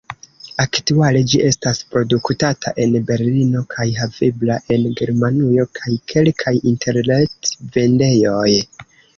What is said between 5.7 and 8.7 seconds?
kaj kelkaj interret-vendejoj.